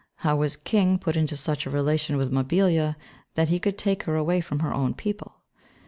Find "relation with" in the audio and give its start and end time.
1.69-2.31